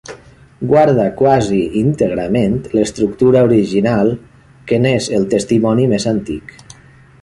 [0.69, 4.13] Guarda quasi íntegrament l'estructura original,
[4.71, 6.57] que n'és el testimoni més antic.